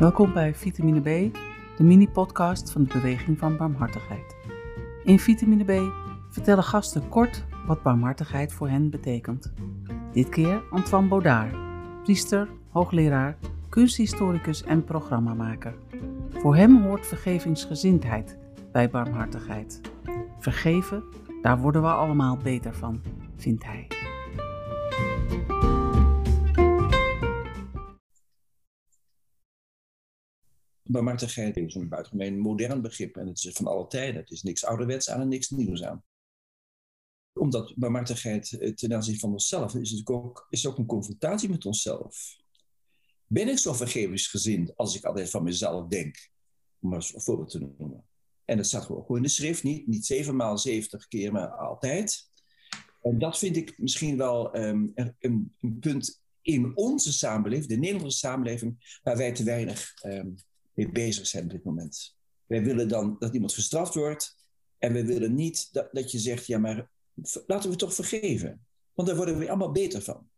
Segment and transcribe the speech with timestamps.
[0.00, 1.34] Welkom bij Vitamine B,
[1.76, 4.36] de mini-podcast van de Beweging van Barmhartigheid.
[5.04, 5.92] In Vitamine B
[6.30, 9.52] vertellen gasten kort wat barmhartigheid voor hen betekent.
[10.12, 11.54] Dit keer Antoine Baudard,
[12.02, 13.36] priester, hoogleraar,
[13.68, 15.74] kunsthistoricus en programmamaker.
[16.30, 18.38] Voor hem hoort vergevingsgezindheid
[18.72, 19.80] bij barmhartigheid.
[20.38, 21.04] Vergeven,
[21.42, 23.00] daar worden we allemaal beter van,
[23.36, 23.99] vindt hij.
[30.90, 34.20] Barmhartigheid is een buitengemeen modern begrip en het is van alle tijden.
[34.20, 36.04] Het is niks ouderwets aan en niks nieuws aan.
[37.32, 41.66] Omdat barmhartigheid eh, ten aanzien van onszelf is, het ook, is ook een confrontatie met
[41.66, 42.36] onszelf.
[43.26, 46.30] Ben ik zo vergevingsgezind als ik altijd van mezelf denk?
[46.80, 48.04] Om maar een voorbeeld te noemen.
[48.44, 52.30] En dat staat gewoon in de schrift, niet, niet zeven maal zeventig keer, maar altijd.
[53.02, 58.18] En dat vind ik misschien wel um, een, een, punt in onze samenleving, de Nederlandse
[58.18, 60.36] samenleving, waar wij te weinig um,
[60.80, 62.16] mee bezig zijn op dit moment.
[62.46, 64.46] Wij willen dan dat iemand gestraft wordt
[64.78, 66.90] en we willen niet dat, dat je zegt, ja maar
[67.46, 68.66] laten we toch vergeven.
[68.94, 70.28] Want daar worden we allemaal beter van.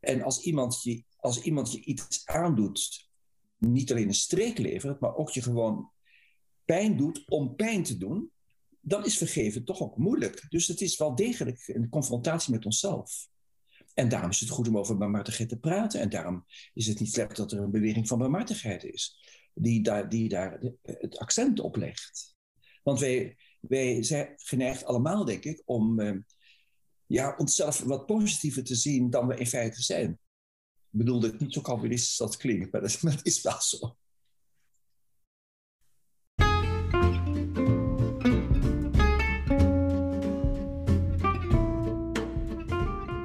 [0.00, 3.10] En als iemand je, als iemand je iets aandoet,
[3.56, 5.90] niet alleen een streek levert, maar ook je gewoon
[6.64, 8.30] pijn doet om pijn te doen,
[8.80, 10.46] dan is vergeven toch ook moeilijk.
[10.48, 13.28] Dus het is wel degelijk een confrontatie met onszelf.
[13.94, 16.00] En daarom is het goed om over barmhartigheid te praten.
[16.00, 19.18] En daarom is het niet slecht dat er een beweging van barmhartigheid is,
[19.54, 22.34] die daar, die daar het accent op legt.
[22.82, 26.18] Want wij, wij zijn geneigd allemaal, denk ik, om uh,
[27.06, 30.10] ja, onszelf wat positiever te zien dan we in feite zijn.
[30.10, 33.96] Ik bedoel dat niet zo calvinistisch dat klinkt, maar dat is wel zo.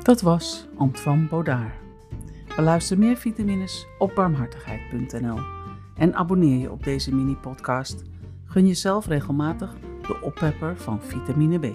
[0.08, 1.72] Dat was Antoine Baudard.
[2.56, 5.40] Beluister meer vitamines op barmhartigheid.nl
[5.96, 8.04] en abonneer je op deze mini-podcast.
[8.46, 11.74] Gun jezelf regelmatig de oppepper van vitamine B.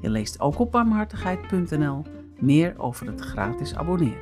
[0.00, 2.02] Je leest ook op barmhartigheid.nl
[2.38, 4.20] meer over het gratis abonneren.